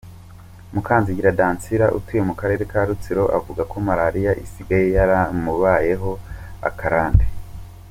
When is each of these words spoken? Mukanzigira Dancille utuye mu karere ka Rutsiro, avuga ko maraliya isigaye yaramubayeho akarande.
Mukanzigira 0.73 1.35
Dancille 1.39 1.87
utuye 1.97 2.21
mu 2.29 2.33
karere 2.39 2.63
ka 2.71 2.81
Rutsiro, 2.87 3.23
avuga 3.37 3.61
ko 3.71 3.75
maraliya 3.87 4.31
isigaye 4.45 4.87
yaramubayeho 4.97 6.11
akarande. 6.69 7.25